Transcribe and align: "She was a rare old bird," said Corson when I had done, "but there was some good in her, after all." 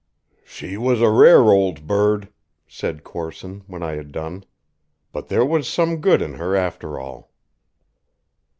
"She 0.43 0.77
was 0.77 0.99
a 0.99 1.11
rare 1.11 1.43
old 1.51 1.85
bird," 1.85 2.29
said 2.67 3.03
Corson 3.03 3.63
when 3.67 3.83
I 3.83 3.91
had 3.97 4.11
done, 4.11 4.45
"but 5.11 5.27
there 5.27 5.45
was 5.45 5.67
some 5.67 6.01
good 6.01 6.23
in 6.23 6.33
her, 6.39 6.55
after 6.55 6.97
all." 6.99 7.31